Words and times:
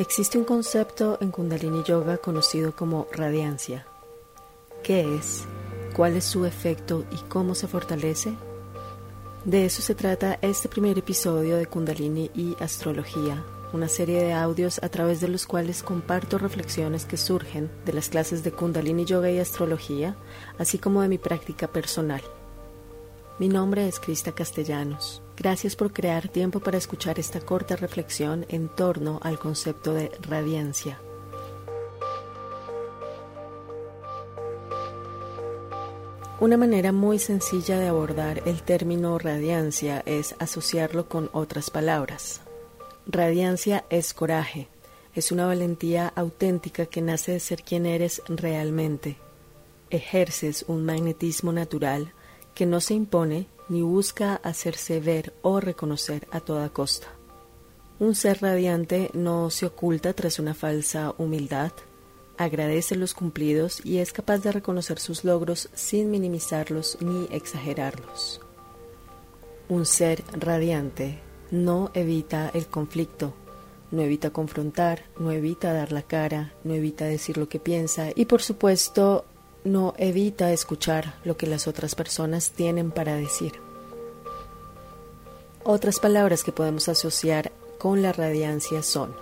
Existe 0.00 0.38
un 0.38 0.44
concepto 0.44 1.18
en 1.20 1.30
Kundalini 1.30 1.82
Yoga 1.84 2.16
conocido 2.16 2.74
como 2.74 3.06
radiancia. 3.12 3.84
¿Qué 4.82 5.14
es? 5.14 5.44
¿Cuál 5.94 6.16
es 6.16 6.24
su 6.24 6.46
efecto 6.46 7.04
y 7.12 7.16
cómo 7.28 7.54
se 7.54 7.68
fortalece? 7.68 8.32
De 9.44 9.66
eso 9.66 9.82
se 9.82 9.94
trata 9.94 10.38
este 10.40 10.70
primer 10.70 10.98
episodio 10.98 11.58
de 11.58 11.66
Kundalini 11.66 12.30
y 12.34 12.56
Astrología, 12.60 13.44
una 13.74 13.88
serie 13.88 14.22
de 14.22 14.32
audios 14.32 14.82
a 14.82 14.88
través 14.88 15.20
de 15.20 15.28
los 15.28 15.44
cuales 15.44 15.82
comparto 15.82 16.38
reflexiones 16.38 17.04
que 17.04 17.18
surgen 17.18 17.70
de 17.84 17.92
las 17.92 18.08
clases 18.08 18.42
de 18.42 18.52
Kundalini 18.52 19.04
Yoga 19.04 19.30
y 19.30 19.38
Astrología, 19.38 20.16
así 20.56 20.78
como 20.78 21.02
de 21.02 21.08
mi 21.08 21.18
práctica 21.18 21.68
personal. 21.68 22.22
Mi 23.38 23.50
nombre 23.50 23.86
es 23.86 24.00
Crista 24.00 24.32
Castellanos. 24.32 25.20
Gracias 25.40 25.74
por 25.74 25.90
crear 25.94 26.28
tiempo 26.28 26.60
para 26.60 26.76
escuchar 26.76 27.18
esta 27.18 27.40
corta 27.40 27.74
reflexión 27.74 28.44
en 28.50 28.68
torno 28.68 29.20
al 29.22 29.38
concepto 29.38 29.94
de 29.94 30.12
radiancia. 30.20 31.00
Una 36.40 36.58
manera 36.58 36.92
muy 36.92 37.18
sencilla 37.18 37.78
de 37.78 37.88
abordar 37.88 38.42
el 38.44 38.60
término 38.62 39.18
radiancia 39.18 40.02
es 40.04 40.34
asociarlo 40.38 41.08
con 41.08 41.30
otras 41.32 41.70
palabras. 41.70 42.42
Radiancia 43.06 43.86
es 43.88 44.12
coraje, 44.12 44.68
es 45.14 45.32
una 45.32 45.46
valentía 45.46 46.12
auténtica 46.16 46.84
que 46.84 47.00
nace 47.00 47.32
de 47.32 47.40
ser 47.40 47.62
quien 47.62 47.86
eres 47.86 48.20
realmente. 48.28 49.16
Ejerces 49.88 50.66
un 50.68 50.84
magnetismo 50.84 51.50
natural 51.50 52.12
que 52.54 52.66
no 52.66 52.82
se 52.82 52.92
impone 52.92 53.46
ni 53.70 53.80
busca 53.82 54.34
hacerse 54.42 55.00
ver 55.00 55.32
o 55.40 55.60
reconocer 55.60 56.28
a 56.30 56.40
toda 56.40 56.68
costa. 56.68 57.06
Un 58.00 58.14
ser 58.14 58.42
radiante 58.42 59.10
no 59.14 59.48
se 59.48 59.66
oculta 59.66 60.12
tras 60.12 60.38
una 60.38 60.54
falsa 60.54 61.14
humildad, 61.16 61.72
agradece 62.36 62.96
los 62.96 63.14
cumplidos 63.14 63.80
y 63.84 63.98
es 63.98 64.12
capaz 64.12 64.38
de 64.38 64.52
reconocer 64.52 64.98
sus 64.98 65.24
logros 65.24 65.70
sin 65.74 66.10
minimizarlos 66.10 66.98
ni 67.00 67.28
exagerarlos. 67.30 68.40
Un 69.68 69.86
ser 69.86 70.24
radiante 70.32 71.20
no 71.50 71.90
evita 71.94 72.50
el 72.54 72.66
conflicto, 72.66 73.34
no 73.90 74.02
evita 74.02 74.30
confrontar, 74.30 75.04
no 75.18 75.30
evita 75.30 75.72
dar 75.72 75.92
la 75.92 76.02
cara, 76.02 76.54
no 76.64 76.74
evita 76.74 77.04
decir 77.04 77.36
lo 77.36 77.48
que 77.48 77.60
piensa 77.60 78.08
y 78.14 78.24
por 78.24 78.42
supuesto 78.42 79.26
no 79.64 79.94
evita 79.98 80.52
escuchar 80.52 81.14
lo 81.24 81.36
que 81.36 81.46
las 81.46 81.68
otras 81.68 81.94
personas 81.94 82.52
tienen 82.52 82.90
para 82.90 83.14
decir. 83.14 83.69
Otras 85.62 86.00
palabras 86.00 86.42
que 86.42 86.52
podemos 86.52 86.88
asociar 86.88 87.52
con 87.78 88.00
la 88.00 88.12
radiancia 88.12 88.82
son 88.82 89.14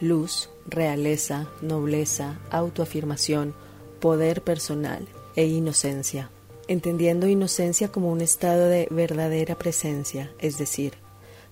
luz, 0.00 0.48
realeza, 0.66 1.48
nobleza, 1.62 2.40
autoafirmación, 2.50 3.54
poder 4.00 4.42
personal 4.42 5.06
e 5.36 5.46
inocencia, 5.46 6.30
entendiendo 6.66 7.28
inocencia 7.28 7.92
como 7.92 8.10
un 8.10 8.20
estado 8.20 8.66
de 8.66 8.88
verdadera 8.90 9.56
presencia, 9.56 10.32
es 10.40 10.58
decir, 10.58 10.94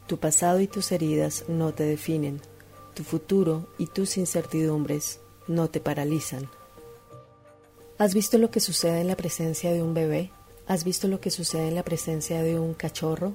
tu 0.09 0.19
pasado 0.19 0.59
y 0.59 0.67
tus 0.67 0.91
heridas 0.91 1.45
no 1.47 1.73
te 1.73 1.85
definen, 1.85 2.41
tu 2.95 3.05
futuro 3.05 3.69
y 3.79 3.87
tus 3.87 4.17
incertidumbres 4.17 5.21
no 5.47 5.69
te 5.69 5.79
paralizan. 5.79 6.51
¿Has 7.99 8.15
visto 8.15 8.37
lo 8.39 8.51
que 8.51 8.61
sucede 8.61 9.01
en 9.01 9.07
la 9.07 9.17
presencia 9.17 9.73
de 9.73 9.83
un 9.83 9.95
bebé? 9.95 10.33
¿Has 10.67 10.83
visto 10.83 11.07
lo 11.07 11.21
que 11.21 11.31
sucede 11.31 11.69
en 11.69 11.77
la 11.77 11.85
presencia 11.85 12.43
de 12.43 12.59
un 12.59 12.75
cachorro? 12.75 13.33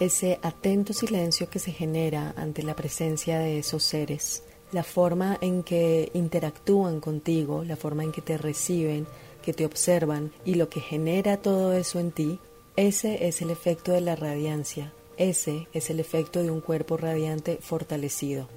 Ese 0.00 0.40
atento 0.42 0.92
silencio 0.92 1.48
que 1.48 1.60
se 1.60 1.70
genera 1.70 2.34
ante 2.36 2.64
la 2.64 2.74
presencia 2.74 3.38
de 3.38 3.58
esos 3.58 3.84
seres, 3.84 4.42
la 4.72 4.82
forma 4.82 5.38
en 5.40 5.62
que 5.62 6.10
interactúan 6.14 6.98
contigo, 6.98 7.62
la 7.62 7.76
forma 7.76 8.02
en 8.02 8.10
que 8.10 8.20
te 8.20 8.36
reciben, 8.36 9.06
que 9.40 9.52
te 9.52 9.64
observan 9.64 10.32
y 10.44 10.54
lo 10.54 10.68
que 10.68 10.80
genera 10.80 11.36
todo 11.36 11.72
eso 11.74 12.00
en 12.00 12.10
ti, 12.10 12.40
ese 12.74 13.28
es 13.28 13.40
el 13.40 13.50
efecto 13.50 13.92
de 13.92 14.00
la 14.00 14.16
radiancia, 14.16 14.92
ese 15.16 15.68
es 15.72 15.90
el 15.90 16.00
efecto 16.00 16.42
de 16.42 16.50
un 16.50 16.60
cuerpo 16.60 16.96
radiante 16.96 17.58
fortalecido. 17.60 18.48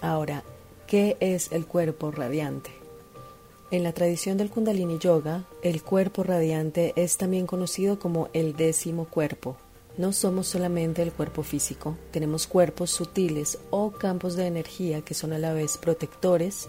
Ahora, 0.00 0.42
¿qué 0.86 1.18
es 1.20 1.52
el 1.52 1.66
cuerpo 1.66 2.10
radiante? 2.10 2.70
En 3.70 3.82
la 3.82 3.92
tradición 3.92 4.38
del 4.38 4.48
Kundalini 4.48 4.98
Yoga, 4.98 5.44
el 5.62 5.82
cuerpo 5.82 6.22
radiante 6.22 6.94
es 6.96 7.18
también 7.18 7.46
conocido 7.46 7.98
como 7.98 8.30
el 8.32 8.56
décimo 8.56 9.04
cuerpo. 9.04 9.56
No 9.98 10.12
somos 10.12 10.48
solamente 10.48 11.00
el 11.00 11.10
cuerpo 11.10 11.42
físico, 11.42 11.96
tenemos 12.10 12.46
cuerpos 12.46 12.90
sutiles 12.90 13.58
o 13.70 13.92
campos 13.92 14.36
de 14.36 14.46
energía 14.46 15.00
que 15.00 15.14
son 15.14 15.32
a 15.32 15.38
la 15.38 15.54
vez 15.54 15.78
protectores 15.78 16.68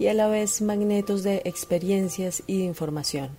y 0.00 0.08
a 0.08 0.14
la 0.14 0.26
vez 0.26 0.62
magnetos 0.62 1.22
de 1.22 1.42
experiencias 1.44 2.42
y 2.48 2.58
de 2.58 2.64
información. 2.64 3.30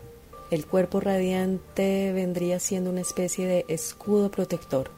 El 0.50 0.66
cuerpo 0.66 1.02
radiante 1.02 2.14
vendría 2.14 2.62
siendo 2.62 2.90
una 2.90 3.02
especie 3.02 3.46
de 3.48 3.66
escudo 3.68 4.32
protector. 4.32 4.92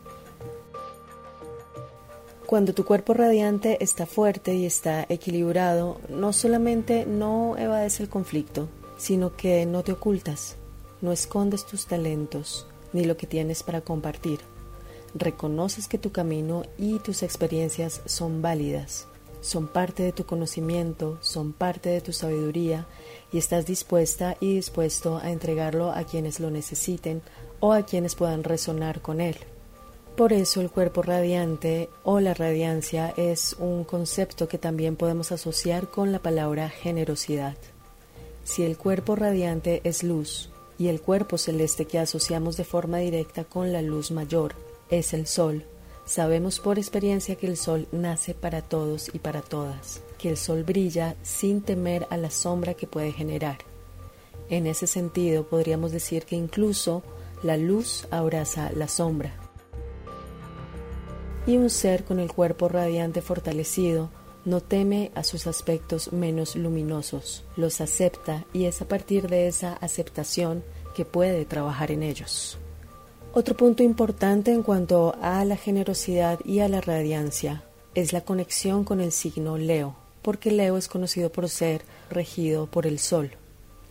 Cuando 2.46 2.76
tu 2.76 2.86
cuerpo 2.86 3.16
radiante 3.16 3.84
está 3.84 4.06
fuerte 4.06 4.54
y 4.54 4.68
está 4.68 5.08
equilibrado, 5.10 6.00
no 6.08 6.34
solamente 6.34 7.08
no 7.08 7.58
evades 7.58 8.00
el 8.00 8.10
conflicto, 8.10 8.70
sino 8.96 9.36
que 9.36 9.66
no 9.66 9.82
te 9.82 9.94
ocultas, 9.94 10.56
no 11.02 11.12
escondes 11.12 11.66
tus 11.66 11.88
talentos 11.88 12.68
ni 12.94 13.06
lo 13.06 13.18
que 13.18 13.28
tienes 13.28 13.64
para 13.64 13.82
compartir. 13.82 14.40
Reconoces 15.16 15.88
que 15.88 15.98
tu 15.98 16.12
camino 16.12 16.64
y 16.78 17.00
tus 17.00 17.24
experiencias 17.24 18.02
son 18.06 18.42
válidas, 18.42 19.08
son 19.42 19.68
parte 19.68 20.04
de 20.04 20.12
tu 20.12 20.26
conocimiento, 20.26 21.18
son 21.22 21.54
parte 21.54 21.90
de 21.90 22.02
tu 22.02 22.14
sabiduría 22.14 22.86
y 23.32 23.38
estás 23.38 23.66
dispuesta 23.66 24.38
y 24.40 24.56
dispuesto 24.56 25.18
a 25.18 25.32
entregarlo 25.32 25.92
a 25.92 26.04
quienes 26.04 26.40
lo 26.40 26.52
necesiten 26.52 27.22
o 27.60 27.74
a 27.74 27.84
quienes 27.84 28.16
puedan 28.16 28.44
resonar 28.44 29.02
con 29.02 29.22
él. 29.22 29.38
Por 30.16 30.34
eso 30.34 30.60
el 30.60 30.70
cuerpo 30.70 31.02
radiante 31.02 31.90
o 32.04 32.20
la 32.20 32.34
radiancia 32.34 33.14
es 33.16 33.56
un 33.58 33.86
concepto 33.86 34.50
que 34.50 34.58
también 34.58 34.98
podemos 34.98 35.32
asociar 35.32 35.90
con 35.90 36.12
la 36.12 36.20
palabra 36.20 36.70
generosidad. 36.70 37.56
Si 38.44 38.64
el 38.64 38.78
cuerpo 38.78 39.16
radiante 39.16 39.80
es 39.86 40.04
luz 40.04 40.49
y 40.80 40.88
el 40.88 41.02
cuerpo 41.02 41.38
celeste 41.38 41.86
que 41.86 42.00
asociamos 42.00 42.58
de 42.58 42.64
forma 42.64 42.98
directa 42.98 43.44
con 43.44 43.72
la 43.72 43.84
luz 43.84 44.10
mayor 44.10 44.56
es 44.90 45.14
el 45.14 45.28
sol, 45.28 45.66
sabemos 46.06 46.60
por 46.60 46.80
experiencia 46.80 47.36
que 47.36 47.46
el 47.46 47.58
sol 47.58 47.88
nace 47.92 48.34
para 48.34 48.64
todos 48.64 49.12
y 49.14 49.20
para 49.20 49.42
todas, 49.42 50.02
que 50.18 50.30
el 50.30 50.38
sol 50.38 50.64
brilla 50.64 51.16
sin 51.22 51.62
temer 51.62 52.08
a 52.10 52.18
la 52.18 52.32
sombra 52.32 52.74
que 52.74 52.88
puede 52.88 53.12
generar. 53.12 53.58
En 54.50 54.66
ese 54.66 54.88
sentido 54.88 55.48
podríamos 55.48 55.92
decir 55.92 56.24
que 56.24 56.36
incluso 56.36 57.04
la 57.44 57.58
luz 57.58 58.08
abraza 58.10 58.72
la 58.74 58.88
sombra 58.88 59.36
y 61.46 61.58
un 61.58 61.70
ser 61.70 62.04
con 62.04 62.20
el 62.20 62.32
cuerpo 62.32 62.70
radiante 62.70 63.22
fortalecido 63.22 64.10
no 64.50 64.62
teme 64.62 65.12
a 65.16 65.24
sus 65.24 65.48
aspectos 65.48 66.12
menos 66.12 66.56
luminosos, 66.56 67.44
los 67.56 67.82
acepta 67.82 68.46
y 68.52 68.66
es 68.66 68.82
a 68.82 68.88
partir 68.88 69.30
de 69.30 69.48
esa 69.48 69.74
aceptación 69.74 70.64
que 70.96 71.06
puede 71.06 71.46
trabajar 71.46 71.92
en 71.92 72.04
ellos. 72.04 72.58
Otro 73.32 73.56
punto 73.56 73.84
importante 73.84 74.52
en 74.52 74.64
cuanto 74.64 75.16
a 75.22 75.46
la 75.46 75.56
generosidad 75.56 76.40
y 76.44 76.60
a 76.60 76.68
la 76.68 76.82
radiancia 76.82 77.64
es 77.94 78.12
la 78.12 78.22
conexión 78.22 78.84
con 78.84 79.02
el 79.02 79.12
signo 79.12 79.58
Leo, 79.58 79.96
porque 80.24 80.52
Leo 80.52 80.78
es 80.78 80.88
conocido 80.88 81.32
por 81.32 81.48
ser 81.48 81.84
regido 82.10 82.66
por 82.66 82.88
el 82.88 82.98
Sol. 82.98 83.32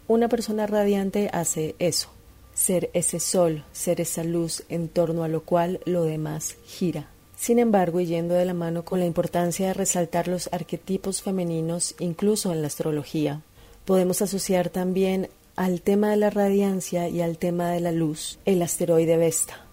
Una 0.08 0.28
persona 0.28 0.66
radiante 0.66 1.30
hace 1.32 1.76
eso, 1.78 2.08
ser 2.52 2.90
ese 2.94 3.20
sol, 3.20 3.64
ser 3.72 4.00
esa 4.00 4.24
luz 4.24 4.64
en 4.68 4.88
torno 4.88 5.22
a 5.22 5.28
lo 5.28 5.42
cual 5.42 5.80
lo 5.84 6.02
demás 6.02 6.56
gira. 6.66 7.08
Sin 7.38 7.60
embargo, 7.60 8.00
y 8.00 8.06
yendo 8.06 8.34
de 8.34 8.44
la 8.44 8.52
mano 8.52 8.84
con 8.84 8.98
la 8.98 9.06
importancia 9.06 9.68
de 9.68 9.74
resaltar 9.74 10.26
los 10.26 10.48
arquetipos 10.52 11.22
femeninos 11.22 11.94
incluso 12.00 12.52
en 12.52 12.62
la 12.62 12.66
astrología, 12.66 13.42
podemos 13.84 14.20
asociar 14.22 14.70
también 14.70 15.28
al 15.54 15.80
tema 15.80 16.10
de 16.10 16.16
la 16.16 16.30
radiancia 16.30 17.08
y 17.08 17.22
al 17.22 17.38
tema 17.38 17.70
de 17.70 17.78
la 17.78 17.92
luz 17.92 18.40
el 18.44 18.60
asteroide 18.60 19.16
Vesta. 19.16 19.64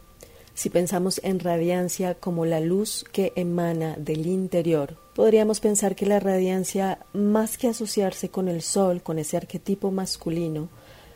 Si 0.53 0.69
pensamos 0.69 1.19
en 1.23 1.39
radiancia 1.39 2.13
como 2.13 2.45
la 2.45 2.59
luz 2.59 3.03
que 3.11 3.33
emana 3.35 3.95
del 3.97 4.27
interior, 4.27 4.97
podríamos 5.15 5.59
pensar 5.59 5.95
que 5.95 6.05
la 6.05 6.19
radiancia, 6.19 6.99
más 7.13 7.57
que 7.57 7.67
asociarse 7.67 8.29
con 8.29 8.47
el 8.47 8.61
Sol, 8.61 9.01
con 9.01 9.17
ese 9.17 9.37
arquetipo 9.37 9.89
masculino, 9.89 10.69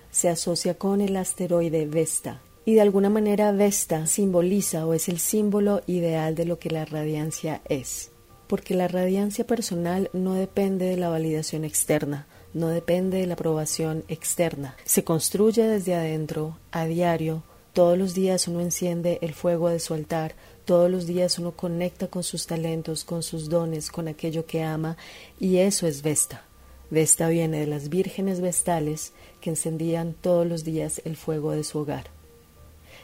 se 0.10 0.30
asocia 0.30 0.74
con 0.74 1.00
el 1.00 1.16
asteroide 1.16 1.86
Vesta, 1.86 2.42
y 2.66 2.76
de 2.76 2.82
alguna 2.82 3.10
manera 3.10 3.52
Vesta 3.52 4.06
simboliza 4.06 4.86
o 4.86 4.94
es 4.94 5.10
el 5.10 5.20
símbolo 5.20 5.82
ideal 5.88 6.36
de 6.36 6.46
lo 6.46 6.60
que 6.60 6.70
la 6.70 6.86
radiancia 6.86 7.62
es, 7.68 8.12
porque 8.48 8.76
la 8.76 8.88
radiancia 8.88 9.46
personal 9.46 10.10
no 10.14 10.34
depende 10.34 10.86
de 10.86 10.98
la 10.98 11.10
validación 11.10 11.64
externa, 11.64 12.28
no 12.54 12.68
depende 12.70 13.18
de 13.18 13.28
la 13.28 13.34
aprobación 13.34 14.04
externa, 14.08 14.76
se 14.86 15.04
construye 15.04 15.68
desde 15.68 15.96
adentro, 15.96 16.58
a 16.72 16.86
diario, 16.86 17.44
Todos 17.74 17.98
los 17.98 18.14
días 18.14 18.48
uno 18.48 18.62
enciende 18.62 19.20
el 19.22 19.34
fuego 19.34 19.70
de 19.70 19.80
su 19.80 19.94
altar, 19.94 20.34
todos 20.66 20.90
los 20.90 21.06
días 21.06 21.40
uno 21.40 21.52
conecta 21.52 22.08
con 22.08 22.24
sus 22.24 22.48
talentos, 22.48 23.04
con 23.04 23.24
sus 23.24 23.48
dones, 23.48 23.92
con 23.92 24.08
aquello 24.08 24.46
que 24.46 24.64
ama, 24.64 24.98
y 25.40 25.58
eso 25.58 25.88
es 25.88 26.02
Vesta. 26.02 26.46
Vesta 26.90 27.30
viene 27.30 27.60
de 27.60 27.68
las 27.68 27.90
vírgenes 27.90 28.42
vestales 28.42 29.14
que 29.40 29.52
encendían 29.52 30.14
todos 30.14 30.48
los 30.48 30.64
días 30.64 31.02
el 31.06 31.16
fuego 31.16 31.52
de 31.52 31.64
su 31.64 31.80
hogar. 31.80 32.19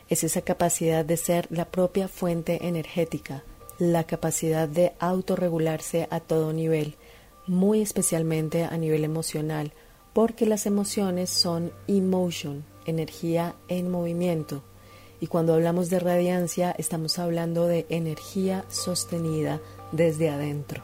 Es 0.09 0.23
esa 0.23 0.41
capacidad 0.41 1.03
de 1.03 1.17
ser 1.17 1.47
la 1.49 1.65
propia 1.65 2.07
fuente 2.07 2.67
energética, 2.67 3.43
la 3.79 4.03
capacidad 4.03 4.67
de 4.67 4.93
autorregularse 4.99 6.07
a 6.11 6.19
todo 6.19 6.53
nivel, 6.53 6.95
muy 7.47 7.81
especialmente 7.81 8.63
a 8.63 8.77
nivel 8.77 9.03
emocional, 9.03 9.73
porque 10.13 10.45
las 10.45 10.65
emociones 10.65 11.29
son 11.29 11.71
emotion, 11.87 12.63
energía 12.85 13.55
en 13.67 13.89
movimiento. 13.89 14.63
Y 15.19 15.27
cuando 15.27 15.53
hablamos 15.55 15.89
de 15.89 15.99
radiancia 15.99 16.75
estamos 16.77 17.17
hablando 17.19 17.67
de 17.67 17.85
energía 17.89 18.63
sostenida 18.69 19.59
desde 19.91 20.29
adentro. 20.29 20.83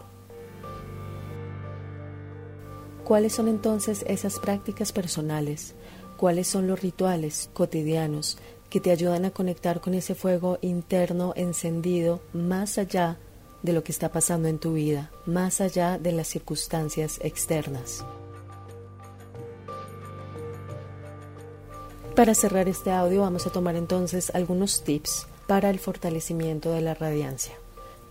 ¿Cuáles 3.03 3.33
son 3.33 3.47
entonces 3.47 4.03
esas 4.07 4.39
prácticas 4.39 4.91
personales? 4.91 5.75
¿Cuáles 6.17 6.47
son 6.47 6.67
los 6.67 6.81
rituales 6.81 7.49
cotidianos 7.53 8.37
que 8.71 8.79
te 8.79 8.89
ayudan 8.89 9.25
a 9.25 9.31
conectar 9.31 9.81
con 9.81 9.93
ese 9.93 10.15
fuego 10.15 10.57
interno 10.61 11.33
encendido 11.35 12.21
más 12.33 12.77
allá 12.77 13.17
de 13.61 13.73
lo 13.73 13.83
que 13.83 13.91
está 13.91 14.11
pasando 14.11 14.47
en 14.47 14.59
tu 14.59 14.73
vida, 14.73 15.11
más 15.25 15.59
allá 15.59 15.99
de 15.99 16.13
las 16.13 16.27
circunstancias 16.27 17.19
externas? 17.21 18.03
Para 22.15 22.33
cerrar 22.33 22.69
este 22.69 22.91
audio 22.91 23.21
vamos 23.21 23.45
a 23.45 23.51
tomar 23.51 23.75
entonces 23.75 24.31
algunos 24.33 24.83
tips 24.83 25.27
para 25.47 25.69
el 25.69 25.77
fortalecimiento 25.77 26.71
de 26.71 26.81
la 26.81 26.93
radiancia. 26.93 27.53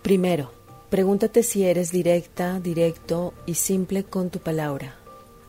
Primero, 0.03 0.51
pregúntate 0.91 1.41
si 1.41 1.65
eres 1.65 1.91
directa, 1.91 2.59
directo 2.59 3.33
y 3.47 3.55
simple 3.55 4.03
con 4.03 4.29
tu 4.29 4.39
palabra. 4.39 5.00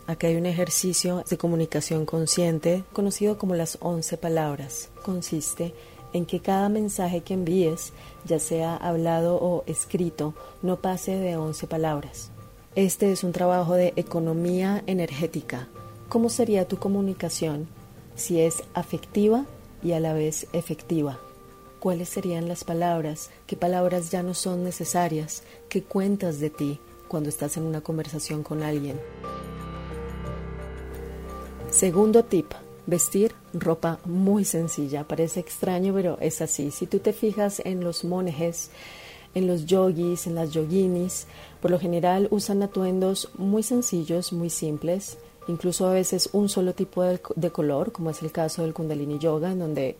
Aquí 0.06 0.26
hay 0.26 0.36
un 0.36 0.46
ejercicio 0.46 1.24
de 1.28 1.38
comunicación 1.38 2.06
consciente 2.06 2.84
conocido 2.92 3.38
como 3.38 3.54
las 3.54 3.78
11 3.80 4.16
palabras. 4.18 4.90
Consiste 5.04 5.74
en 6.12 6.26
que 6.26 6.40
cada 6.40 6.68
mensaje 6.68 7.20
que 7.20 7.34
envíes, 7.34 7.92
ya 8.24 8.38
sea 8.38 8.76
hablado 8.76 9.36
o 9.36 9.64
escrito, 9.66 10.34
no 10.62 10.80
pase 10.80 11.16
de 11.16 11.36
11 11.36 11.66
palabras. 11.66 12.30
Este 12.74 13.12
es 13.12 13.24
un 13.24 13.32
trabajo 13.32 13.74
de 13.74 13.92
economía 13.96 14.82
energética. 14.86 15.68
¿Cómo 16.08 16.28
sería 16.28 16.68
tu 16.68 16.78
comunicación 16.78 17.68
si 18.16 18.40
es 18.40 18.62
afectiva 18.74 19.46
y 19.82 19.92
a 19.92 20.00
la 20.00 20.12
vez 20.12 20.46
efectiva. 20.52 21.18
¿Cuáles 21.80 22.08
serían 22.08 22.48
las 22.48 22.64
palabras? 22.64 23.30
¿Qué 23.46 23.56
palabras 23.56 24.10
ya 24.10 24.22
no 24.22 24.34
son 24.34 24.62
necesarias? 24.62 25.42
¿Qué 25.68 25.82
cuentas 25.82 26.38
de 26.38 26.50
ti 26.50 26.78
cuando 27.08 27.28
estás 27.28 27.56
en 27.56 27.64
una 27.64 27.80
conversación 27.80 28.42
con 28.42 28.62
alguien? 28.62 29.00
Segundo 31.72 32.22
tip, 32.22 32.52
vestir 32.86 33.32
ropa 33.54 33.98
muy 34.04 34.44
sencilla. 34.44 35.08
Parece 35.08 35.40
extraño, 35.40 35.94
pero 35.94 36.18
es 36.20 36.42
así. 36.42 36.70
Si 36.70 36.86
tú 36.86 36.98
te 36.98 37.14
fijas 37.14 37.62
en 37.64 37.82
los 37.82 38.04
monjes, 38.04 38.70
en 39.34 39.46
los 39.46 39.64
yogis, 39.64 40.26
en 40.26 40.34
las 40.34 40.52
yoginis, 40.52 41.26
por 41.62 41.70
lo 41.70 41.80
general 41.80 42.28
usan 42.30 42.62
atuendos 42.62 43.30
muy 43.38 43.62
sencillos, 43.62 44.34
muy 44.34 44.50
simples, 44.50 45.16
incluso 45.48 45.86
a 45.86 45.94
veces 45.94 46.28
un 46.34 46.50
solo 46.50 46.74
tipo 46.74 47.02
de, 47.04 47.50
color, 47.50 47.90
como 47.90 48.10
es 48.10 48.22
el 48.22 48.32
caso 48.32 48.62
del 48.62 48.74
Kundalini 48.74 49.18
Yoga, 49.18 49.52
en 49.52 49.60
donde 49.60 49.96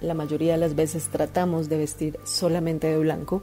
la 0.00 0.14
mayoría 0.14 0.54
de 0.54 0.58
las 0.58 0.74
veces 0.74 1.08
tratamos 1.08 1.68
de 1.68 1.78
vestir 1.78 2.18
solamente 2.24 2.88
de 2.88 2.98
blanco, 2.98 3.42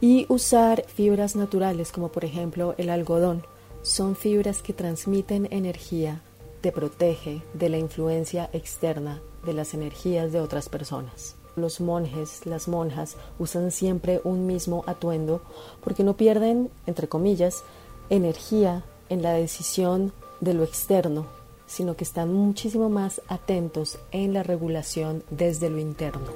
y 0.00 0.24
usar 0.28 0.84
fibras 0.86 1.34
naturales, 1.34 1.90
como 1.90 2.12
por 2.12 2.24
ejemplo 2.24 2.76
el 2.78 2.90
algodón. 2.90 3.42
Son 3.82 4.14
fibras 4.14 4.62
que 4.62 4.72
transmiten 4.72 5.48
energía, 5.50 6.22
te 6.66 6.72
protege 6.72 7.42
de 7.54 7.68
la 7.68 7.78
influencia 7.78 8.50
externa 8.52 9.22
de 9.44 9.52
las 9.52 9.72
energías 9.72 10.32
de 10.32 10.40
otras 10.40 10.68
personas. 10.68 11.36
Los 11.54 11.80
monjes, 11.80 12.44
las 12.44 12.66
monjas 12.66 13.16
usan 13.38 13.70
siempre 13.70 14.20
un 14.24 14.48
mismo 14.48 14.82
atuendo 14.88 15.42
porque 15.84 16.02
no 16.02 16.16
pierden, 16.16 16.68
entre 16.86 17.06
comillas, 17.06 17.62
energía 18.10 18.82
en 19.10 19.22
la 19.22 19.34
decisión 19.34 20.12
de 20.40 20.54
lo 20.54 20.64
externo, 20.64 21.26
sino 21.68 21.94
que 21.94 22.02
están 22.02 22.34
muchísimo 22.34 22.88
más 22.88 23.22
atentos 23.28 24.00
en 24.10 24.34
la 24.34 24.42
regulación 24.42 25.22
desde 25.30 25.70
lo 25.70 25.78
interno. 25.78 26.32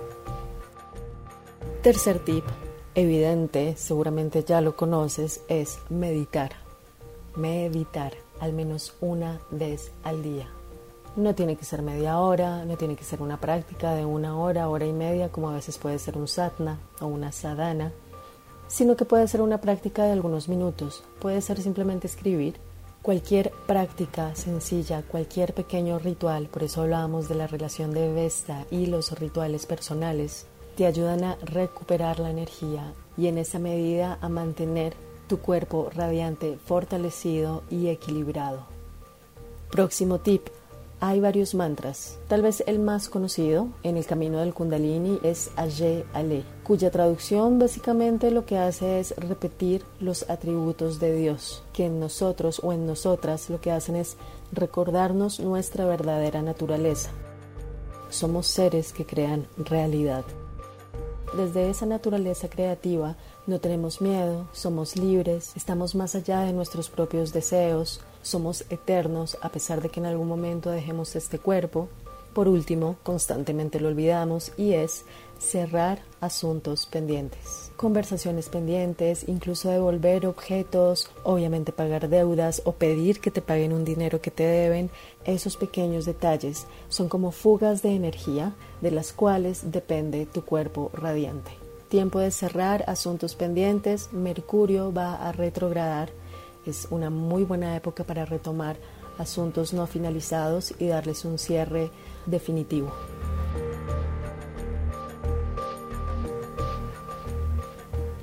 Tercer 1.83 2.21
tip, 2.21 2.45
evidente, 2.95 3.75
seguramente 3.77 4.45
ya 4.45 4.61
lo 4.61 4.77
conoces, 4.77 5.41
es 5.49 5.81
meditar. 5.89 6.53
Meditar 7.35 8.30
al 8.41 8.53
menos 8.53 8.95
una 9.01 9.41
vez 9.51 9.93
al 10.03 10.23
día. 10.23 10.49
No 11.17 11.35
tiene 11.35 11.57
que 11.57 11.65
ser 11.65 11.83
media 11.83 12.19
hora, 12.19 12.65
no 12.65 12.77
tiene 12.77 12.97
que 12.97 13.05
ser 13.05 13.21
una 13.21 13.41
práctica 13.41 13.95
de 13.95 14.05
una 14.05 14.39
hora, 14.39 14.69
hora 14.69 14.87
y 14.87 14.93
media, 14.93 15.31
como 15.31 15.51
a 15.51 15.55
veces 15.55 15.79
puede 15.79 15.99
ser 15.99 16.17
un 16.17 16.29
satna 16.29 16.79
o 17.01 17.07
una 17.07 17.33
sadhana, 17.33 17.93
sino 18.69 18.97
que 18.97 19.05
puede 19.05 19.27
ser 19.29 19.43
una 19.43 19.61
práctica 19.61 20.05
de 20.05 20.13
algunos 20.13 20.49
minutos. 20.49 21.03
Puede 21.21 21.41
ser 21.41 21.61
simplemente 21.61 22.07
escribir 22.07 22.61
Cualquier 23.03 23.51
práctica 23.67 24.35
sencilla, 24.35 25.01
cualquier 25.01 25.55
pequeño 25.55 25.99
ritual, 25.99 26.49
por 26.49 26.63
eso 26.63 26.83
hablábamos 26.83 27.31
de 27.31 27.35
la 27.35 27.47
relación 27.47 27.93
de 27.93 28.13
Vesta 28.13 28.67
y 28.71 28.85
los 28.85 29.19
rituales 29.19 29.65
personales, 29.65 30.45
te 30.77 30.85
ayudan 30.85 31.25
a 31.25 31.37
recuperar 31.37 32.19
la 32.19 32.31
energía 32.31 32.93
y 33.17 33.29
en 33.29 33.39
esa 33.39 33.59
medida 33.59 34.19
a 34.21 34.29
mantener 34.29 34.95
tu 35.31 35.39
cuerpo 35.39 35.91
radiante, 35.95 36.59
fortalecido 36.59 37.63
y 37.71 37.87
equilibrado. 37.87 38.67
Próximo 39.71 40.19
tip, 40.19 40.49
hay 40.99 41.21
varios 41.21 41.55
mantras. 41.55 42.19
Tal 42.27 42.43
vez 42.43 42.65
el 42.67 42.81
más 42.81 43.09
conocido 43.09 43.69
en 43.85 43.97
el 43.97 44.07
camino 44.07 44.41
del 44.41 44.53
Kundalini 44.53 45.21
es 45.23 45.53
Aye 45.55 46.05
Ale, 46.15 46.43
cuya 46.65 46.91
traducción 46.91 47.61
básicamente 47.61 48.33
lo 48.33 48.45
que 48.45 48.59
hace 48.59 48.99
es 48.99 49.15
repetir 49.17 49.85
los 50.01 50.29
atributos 50.29 50.99
de 50.99 51.15
Dios, 51.15 51.63
que 51.73 51.87
en 51.87 52.01
nosotros 52.01 52.61
o 52.65 52.73
en 52.73 52.85
nosotras 52.85 53.51
lo 53.51 53.61
que 53.61 53.71
hacen 53.71 53.95
es 53.95 54.17
recordarnos 54.51 55.39
nuestra 55.39 55.85
verdadera 55.85 56.43
naturaleza. 56.43 57.11
Somos 58.09 58.49
seres 58.49 58.93
que 58.93 59.07
crean 59.07 59.47
realidad. 59.57 60.25
Desde 61.33 61.71
esa 61.71 61.87
naturaleza 61.87 62.49
creativa 62.49 63.15
no 63.47 63.61
tenemos 63.61 64.01
miedo, 64.01 64.49
somos 64.53 64.97
libres, 64.97 65.53
estamos 65.57 65.95
más 65.95 66.17
allá 66.17 66.41
de 66.41 66.53
nuestros 66.53 66.91
propios 66.91 67.33
deseos, 67.33 68.01
somos 68.23 68.65
eternos 68.69 69.39
a 69.41 69.49
pesar 69.51 69.81
de 69.81 69.91
que 69.91 70.01
en 70.01 70.07
algún 70.07 70.27
momento 70.27 70.71
dejemos 70.71 71.15
este 71.15 71.39
cuerpo. 71.39 71.89
Por 72.33 72.47
último, 72.47 72.97
constantemente 73.03 73.81
lo 73.81 73.89
olvidamos 73.89 74.53
y 74.57 74.75
es 74.75 75.05
cerrar 75.41 76.01
asuntos 76.21 76.87
pendientes. 76.87 77.73
Conversaciones 77.77 78.49
pendientes, 78.49 79.25
incluso 79.27 79.71
devolver 79.71 80.27
objetos, 80.27 81.11
obviamente 81.25 81.73
pagar 81.73 82.09
deudas 82.09 82.63
o 82.65 82.73
pedir 82.73 83.21
que 83.21 83.31
te 83.31 83.43
paguen 83.43 83.73
un 83.73 83.85
dinero 83.85 84.21
que 84.21 84.31
te 84.31 84.45
deben. 84.45 84.91
Esos 85.25 85.57
pequeños 85.57 86.05
detalles 86.05 86.67
son 86.89 87.09
como 87.09 87.33
fugas 87.33 87.83
de 87.83 87.95
energía 87.95 88.55
de 88.81 88.93
las 88.93 89.13
cuales 89.13 89.73
depende 89.73 90.27
tu 90.27 90.45
cuerpo 90.45 90.91
radiante. 90.93 91.51
Tiempo 91.89 92.21
de 92.21 92.31
cerrar 92.31 92.85
asuntos 92.87 93.35
pendientes, 93.35 94.13
Mercurio 94.13 94.93
va 94.93 95.17
a 95.17 95.33
retrogradar. 95.33 96.11
Es 96.65 96.87
una 96.91 97.11
muy 97.11 97.43
buena 97.43 97.75
época 97.75 98.05
para 98.05 98.25
retomar 98.25 98.77
asuntos 99.21 99.73
no 99.73 99.87
finalizados 99.87 100.75
y 100.79 100.89
darles 100.89 101.25
un 101.25 101.39
cierre 101.39 101.91
definitivo. 102.27 102.93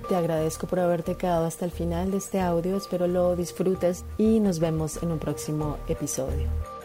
Te 0.10 0.16
agradezco 0.16 0.68
por 0.68 0.80
haberte 0.80 1.16
quedado 1.16 1.46
hasta 1.46 1.66
el 1.66 1.72
final 1.72 2.12
de 2.12 2.18
este 2.18 2.40
audio, 2.40 2.78
espero 2.78 3.08
lo 3.08 3.36
disfrutes 3.36 4.06
y 4.18 4.40
nos 4.40 4.60
vemos 4.60 5.04
en 5.04 5.12
un 5.12 5.20
próximo 5.20 5.78
episodio. 5.90 6.77